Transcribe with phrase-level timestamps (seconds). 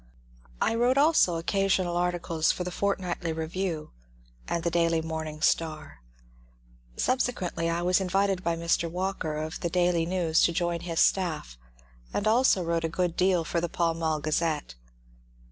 [0.59, 3.91] I wrote also occa sional articles for the ^^Fortnightly Review"
[4.47, 5.99] and the daily Morning Star."
[6.97, 8.89] Subsequently I was invited by Mr.
[8.89, 11.55] Walker of the '^ Daily News" to join his staff,
[12.15, 14.73] and also wrote a good deal for the" Pall Mall Gazette."